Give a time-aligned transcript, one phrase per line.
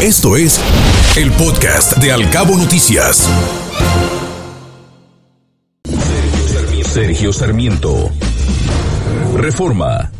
[0.00, 0.60] Esto es
[1.16, 3.28] el podcast de Alcabo Noticias.
[6.84, 8.08] Sergio Sarmiento.
[9.34, 10.12] Reforma.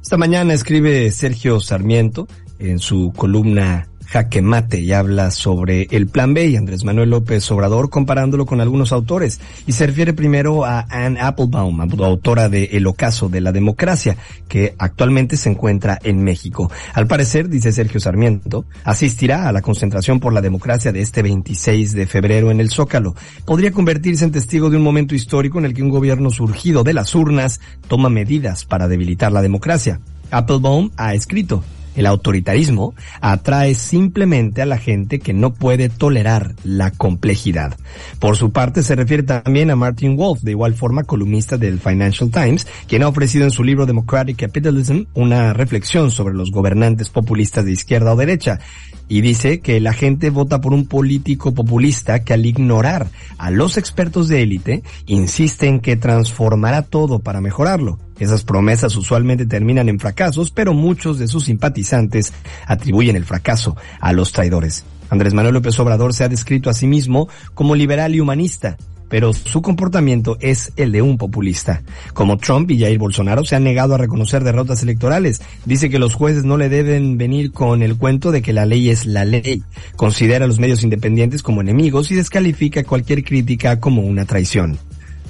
[0.00, 2.26] Esta mañana escribe Sergio Sarmiento
[2.58, 7.50] en su columna Jaque Mate y habla sobre el Plan B y Andrés Manuel López
[7.50, 12.86] Obrador comparándolo con algunos autores y se refiere primero a Anne Applebaum, autora de El
[12.86, 14.16] ocaso de la democracia,
[14.48, 16.70] que actualmente se encuentra en México.
[16.94, 21.92] Al parecer, dice Sergio Sarmiento, asistirá a la concentración por la democracia de este 26
[21.92, 23.14] de febrero en el Zócalo.
[23.44, 26.94] Podría convertirse en testigo de un momento histórico en el que un gobierno surgido de
[26.94, 30.00] las urnas toma medidas para debilitar la democracia.
[30.30, 31.62] Applebaum ha escrito,
[31.98, 37.76] el autoritarismo atrae simplemente a la gente que no puede tolerar la complejidad.
[38.20, 42.30] Por su parte, se refiere también a Martin Wolf, de igual forma columnista del Financial
[42.30, 47.64] Times, quien ha ofrecido en su libro Democratic Capitalism una reflexión sobre los gobernantes populistas
[47.64, 48.60] de izquierda o derecha
[49.08, 53.76] y dice que la gente vota por un político populista que al ignorar a los
[53.76, 57.98] expertos de élite insiste en que transformará todo para mejorarlo.
[58.18, 62.32] Esas promesas usualmente terminan en fracasos, pero muchos de sus simpatizantes
[62.66, 64.84] atribuyen el fracaso a los traidores.
[65.10, 68.76] Andrés Manuel López Obrador se ha descrito a sí mismo como liberal y humanista,
[69.08, 71.82] pero su comportamiento es el de un populista.
[72.14, 75.40] Como Trump y Jair Bolsonaro se han negado a reconocer derrotas electorales.
[75.64, 78.90] Dice que los jueces no le deben venir con el cuento de que la ley
[78.90, 79.62] es la ley.
[79.96, 84.78] Considera a los medios independientes como enemigos y descalifica cualquier crítica como una traición.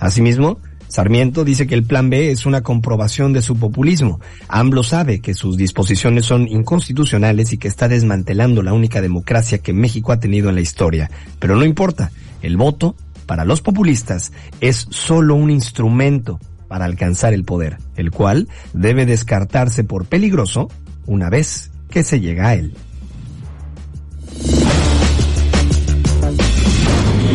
[0.00, 4.20] Asimismo, Sarmiento dice que el plan B es una comprobación de su populismo.
[4.48, 9.74] AMLO sabe que sus disposiciones son inconstitucionales y que está desmantelando la única democracia que
[9.74, 11.10] México ha tenido en la historia.
[11.38, 12.96] Pero no importa, el voto
[13.28, 19.84] para los populistas es solo un instrumento para alcanzar el poder, el cual debe descartarse
[19.84, 20.68] por peligroso
[21.06, 22.74] una vez que se llega a él.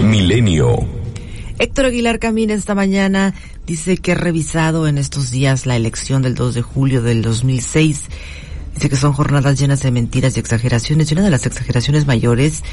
[0.03, 0.79] Milenio.
[1.59, 3.35] Héctor Aguilar Camina esta mañana
[3.67, 8.09] dice que ha revisado en estos días la elección del 2 de julio del 2006.
[8.73, 11.09] Dice que son jornadas llenas de mentiras y exageraciones.
[11.09, 12.63] Y una de las exageraciones mayores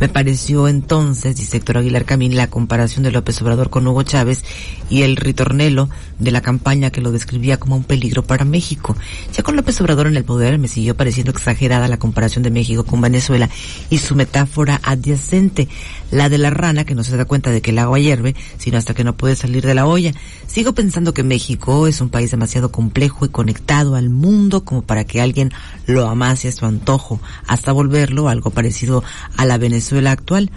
[0.00, 4.44] me pareció entonces, dice Héctor Aguilar Camín, la comparación de López Obrador con Hugo Chávez
[4.90, 5.88] y el ritornelo
[6.18, 8.96] de la campaña que lo describía como un peligro para México.
[9.32, 12.84] Ya con López Obrador en el poder me siguió pareciendo exagerada la comparación de México
[12.84, 13.48] con Venezuela
[13.88, 15.68] y su metáfora adyacente,
[16.10, 18.78] la de la rana que no se da cuenta de que el agua hierve, sino
[18.78, 20.12] hasta que no puede salir de la olla.
[20.48, 25.04] Sigo pensando que México es un país demasiado complejo y conectado al mundo como para
[25.04, 25.43] que alguien
[25.86, 29.02] lo amase a su antojo, hasta volverlo algo parecido
[29.36, 30.50] a la Venezuela actual.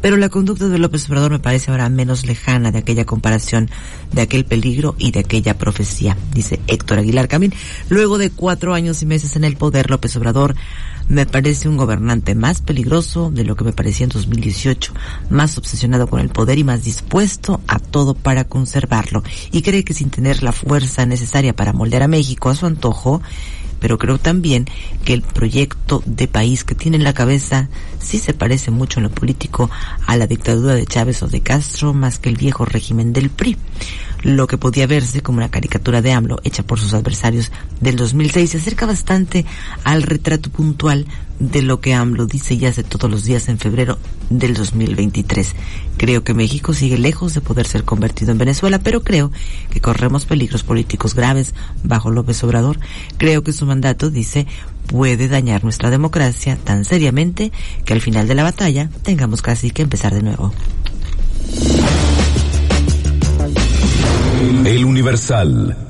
[0.00, 3.68] Pero la conducta de López Obrador me parece ahora menos lejana de aquella comparación,
[4.12, 7.52] de aquel peligro y de aquella profecía, dice Héctor Aguilar Camín.
[7.88, 10.54] Luego de cuatro años y meses en el poder, López Obrador
[11.08, 14.92] me parece un gobernante más peligroso de lo que me parecía en 2018,
[15.30, 19.24] más obsesionado con el poder y más dispuesto a todo para conservarlo.
[19.50, 23.22] Y cree que sin tener la fuerza necesaria para moldear a México a su antojo,
[23.80, 24.66] pero creo también
[25.04, 27.68] que el proyecto de país que tiene en la cabeza
[28.00, 29.70] sí se parece mucho en lo político
[30.06, 33.56] a la dictadura de Chávez o de Castro más que el viejo régimen del PRI.
[34.22, 38.50] Lo que podía verse como una caricatura de AMLO hecha por sus adversarios del 2006
[38.50, 39.46] se acerca bastante
[39.84, 41.06] al retrato puntual
[41.38, 43.98] de lo que AMLO dice y hace todos los días en febrero
[44.30, 45.54] del 2023.
[45.96, 49.30] Creo que México sigue lejos de poder ser convertido en Venezuela, pero creo
[49.70, 52.78] que corremos peligros políticos graves bajo López Obrador.
[53.16, 54.46] Creo que su mandato, dice,
[54.86, 57.52] puede dañar nuestra democracia tan seriamente
[57.84, 60.52] que al final de la batalla tengamos casi que empezar de nuevo.
[64.64, 65.87] El Universal.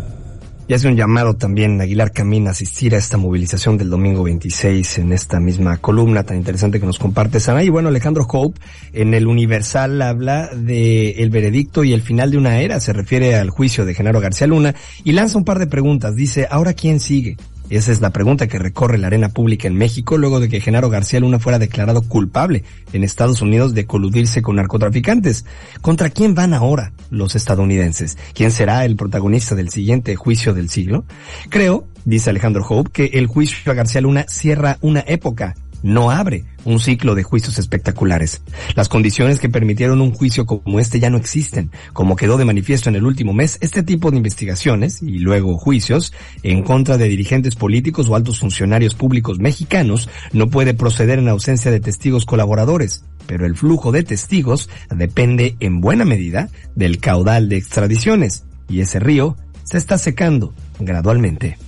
[0.68, 4.98] Y hace un llamado también Aguilar Camín a asistir a esta movilización del domingo 26
[4.98, 7.64] en esta misma columna tan interesante que nos comparte Sana.
[7.64, 8.60] Y bueno, Alejandro Hope
[8.92, 13.34] en el Universal habla de el veredicto y el final de una era, se refiere
[13.36, 14.74] al juicio de Genaro García Luna
[15.04, 16.14] y lanza un par de preguntas.
[16.14, 17.38] Dice, ¿ahora quién sigue?
[17.70, 20.88] Esa es la pregunta que recorre la arena pública en México luego de que Genaro
[20.88, 25.44] García Luna fuera declarado culpable en Estados Unidos de coludirse con narcotraficantes.
[25.82, 28.16] ¿Contra quién van ahora los estadounidenses?
[28.32, 31.04] ¿Quién será el protagonista del siguiente juicio del siglo?
[31.50, 36.44] Creo, dice Alejandro Hope, que el juicio a García Luna cierra una época no abre
[36.64, 38.42] un ciclo de juicios espectaculares.
[38.74, 41.70] Las condiciones que permitieron un juicio como este ya no existen.
[41.92, 46.12] Como quedó de manifiesto en el último mes, este tipo de investigaciones y luego juicios
[46.42, 51.70] en contra de dirigentes políticos o altos funcionarios públicos mexicanos no puede proceder en ausencia
[51.70, 53.04] de testigos colaboradores.
[53.26, 59.00] Pero el flujo de testigos depende en buena medida del caudal de extradiciones y ese
[59.00, 61.58] río se está secando gradualmente.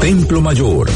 [0.00, 0.88] Templo Mayor.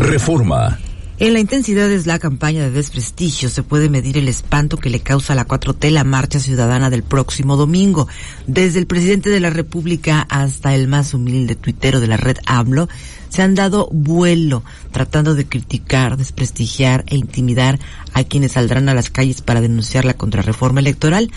[0.00, 0.78] Reforma.
[1.20, 5.00] En la intensidad de la campaña de desprestigio se puede medir el espanto que le
[5.00, 8.08] causa a la 4T la marcha ciudadana del próximo domingo.
[8.46, 12.88] Desde el presidente de la República hasta el más humilde tuitero de la red AMLO
[13.28, 17.78] se han dado vuelo tratando de criticar, desprestigiar e intimidar
[18.14, 21.30] a quienes saldrán a las calles para denunciar la contrarreforma electoral.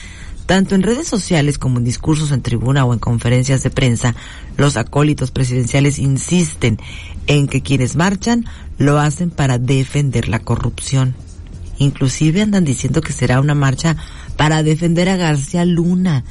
[0.46, 4.16] Tanto en redes sociales como en discursos en tribuna o en conferencias de prensa,
[4.58, 6.80] los acólitos presidenciales insisten
[7.28, 8.46] en que quienes marchan
[8.78, 11.16] lo hacen para defender la corrupción.
[11.80, 13.96] Inclusive andan diciendo que será una marcha
[14.36, 16.24] para defender a García Luna.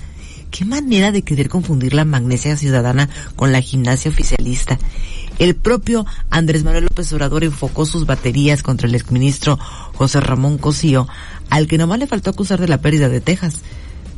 [0.51, 4.79] Qué manera de querer confundir la magnesia ciudadana con la gimnasia oficialista.
[5.39, 9.59] El propio Andrés Manuel López Obrador enfocó sus baterías contra el exministro
[9.95, 11.09] José Ramón Cosío,
[11.49, 13.63] al que nomás le faltó acusar de la pérdida de Texas.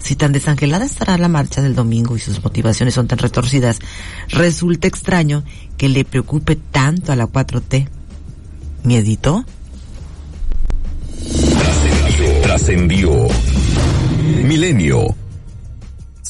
[0.04, 3.78] Si tan desangelada estará la marcha del domingo y sus motivaciones son tan retorcidas,
[4.28, 5.44] resulta extraño
[5.78, 7.88] que le preocupe tanto a la 4T.
[8.82, 9.46] ¿Miedito?
[12.42, 13.28] Trascendió.
[14.42, 15.23] Milenio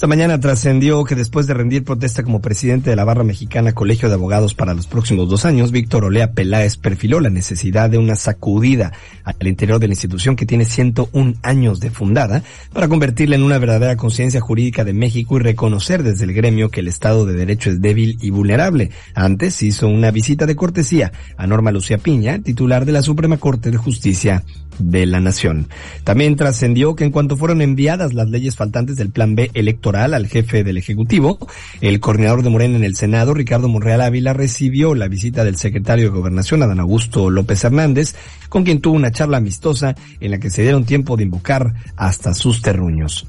[0.05, 4.11] esta mañana trascendió que después de rendir protesta como presidente de la barra mexicana Colegio
[4.11, 8.15] de Abogados para los próximos dos años, Víctor Olea Peláez perfiló la necesidad de una
[8.15, 8.93] sacudida
[9.25, 12.43] al interior de la institución que tiene 101 años de fundada
[12.75, 16.81] para convertirla en una verdadera conciencia jurídica de México y reconocer desde el gremio que
[16.81, 18.91] el Estado de Derecho es débil y vulnerable.
[19.15, 23.71] Antes hizo una visita de cortesía a Norma Lucía Piña, titular de la Suprema Corte
[23.71, 24.45] de Justicia
[24.79, 25.69] de la Nación.
[26.05, 30.27] También trascendió que en cuanto fueron enviadas las leyes faltantes del Plan B electoral al
[30.27, 31.39] jefe del Ejecutivo,
[31.81, 36.05] el coordinador de Morena en el Senado, Ricardo Monreal Ávila, recibió la visita del secretario
[36.05, 38.15] de Gobernación, Adán Augusto López Hernández,
[38.49, 42.35] con quien tuvo una charla amistosa en la que se dieron tiempo de invocar hasta
[42.35, 43.27] sus terruños.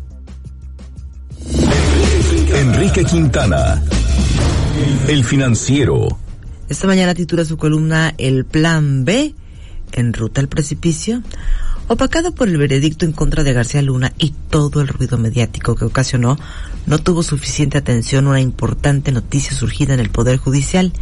[2.54, 3.82] Enrique Quintana,
[5.08, 6.08] el financiero.
[6.70, 9.36] Esta mañana titula su columna El Plan B
[9.92, 11.22] en ruta al precipicio,
[11.88, 15.86] opacado por el veredicto en contra de García Luna y todo el ruido mediático que
[15.86, 16.38] ocasionó,
[16.86, 20.94] no tuvo suficiente atención una importante noticia surgida en el Poder Judicial.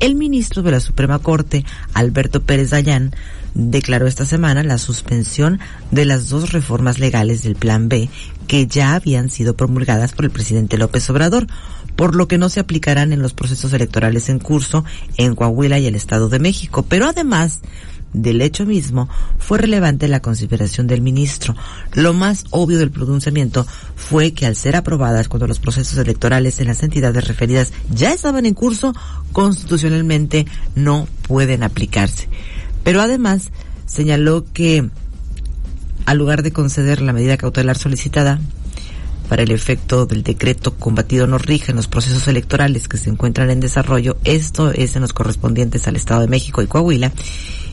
[0.00, 1.64] El ministro de la Suprema Corte,
[1.94, 3.14] Alberto Pérez Dayán,
[3.54, 8.08] declaró esta semana la suspensión de las dos reformas legales del Plan B
[8.46, 11.46] que ya habían sido promulgadas por el presidente López Obrador,
[11.96, 14.84] por lo que no se aplicarán en los procesos electorales en curso
[15.16, 16.84] en Coahuila y el Estado de México.
[16.88, 17.60] Pero además
[18.12, 21.54] del hecho mismo fue relevante la consideración del ministro.
[21.94, 23.66] Lo más obvio del pronunciamiento
[23.96, 28.46] fue que al ser aprobadas cuando los procesos electorales en las entidades referidas ya estaban
[28.46, 28.94] en curso,
[29.32, 32.28] constitucionalmente no pueden aplicarse.
[32.84, 33.50] Pero además
[33.86, 34.88] señaló que
[36.04, 38.40] al lugar de conceder la medida cautelar solicitada,
[39.32, 43.50] para el efecto del decreto combatido no rige en los procesos electorales que se encuentran
[43.50, 47.12] en desarrollo, esto es en los correspondientes al Estado de México y Coahuila,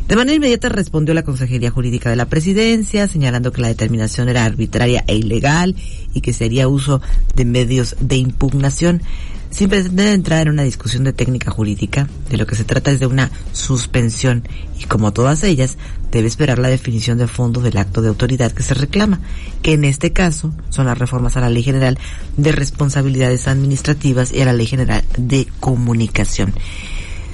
[0.10, 4.44] de manera inmediata respondió la Consejería Jurídica de la Presidencia, señalando que la determinación era
[4.44, 5.76] arbitraria e ilegal
[6.16, 7.00] y que sería uso
[7.36, 9.04] de medios de impugnación.
[9.52, 13.00] Sin pretender entrar en una discusión de técnica jurídica, de lo que se trata es
[13.00, 14.48] de una suspensión
[14.80, 15.78] y como todas ellas,
[16.12, 19.22] debe esperar la definición de fondo del acto de autoridad que se reclama,
[19.62, 22.00] que en este caso son las reformas a la Ley General
[22.36, 26.56] de Responsabilidades Administrativas y a la Ley General de Comunicación.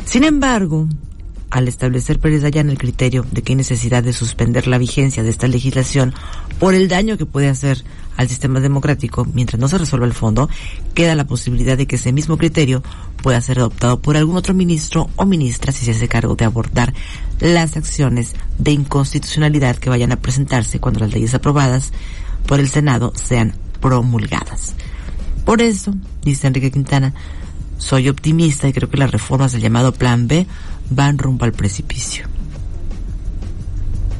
[0.03, 0.89] Sin embargo,
[1.55, 5.29] al establecer Pérez Dayan el criterio de que hay necesidad de suspender la vigencia de
[5.29, 6.13] esta legislación
[6.59, 7.81] por el daño que puede hacer
[8.17, 10.49] al sistema democrático mientras no se resuelva el fondo,
[10.93, 12.83] queda la posibilidad de que ese mismo criterio
[13.23, 16.93] pueda ser adoptado por algún otro ministro o ministra si se hace cargo de abordar
[17.39, 21.93] las acciones de inconstitucionalidad que vayan a presentarse cuando las leyes aprobadas
[22.47, 24.75] por el Senado sean promulgadas.
[25.45, 27.13] Por eso, dice Enrique Quintana,
[27.77, 30.47] soy optimista y creo que las reformas del llamado Plan B
[30.89, 32.27] van rumbo al precipicio.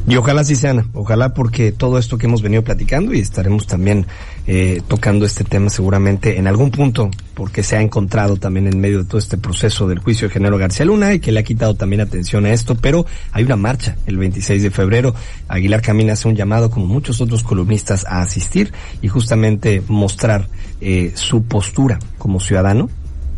[0.08, 4.06] Y ojalá sí sean, ojalá porque todo esto que hemos venido platicando y estaremos también
[4.46, 9.00] eh, tocando este tema seguramente en algún punto, porque se ha encontrado también en medio
[9.00, 11.74] de todo este proceso del juicio de Genaro García Luna y que le ha quitado
[11.74, 15.16] también atención a esto, pero hay una marcha el 26 de febrero.
[15.48, 20.50] Aguilar Camina hace un llamado, como muchos otros columnistas, a asistir y justamente mostrar
[20.82, 22.92] eh, su postura como ciudadano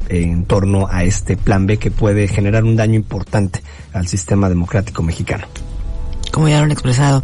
[0.10, 3.62] en torno a este plan B que puede generar un daño importante
[3.94, 5.48] al sistema democrático mexicano.
[6.32, 7.24] Como ya lo han expresado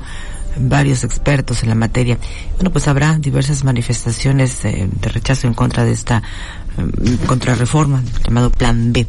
[0.57, 2.17] varios expertos en la materia,
[2.55, 6.21] bueno, pues habrá diversas manifestaciones eh, de rechazo en contra de esta
[6.77, 9.07] eh, contrarreforma llamado Plan B.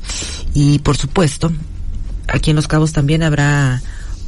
[0.55, 1.53] Y por supuesto,
[2.29, 3.83] aquí en Los Cabos también habrá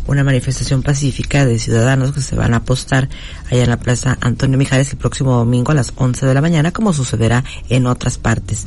[0.06, 3.08] una manifestación pacífica de ciudadanos que se van a apostar
[3.50, 6.70] allá en la Plaza Antonio Mijares el próximo domingo a las 11 de la mañana,
[6.70, 8.66] como sucederá en otras partes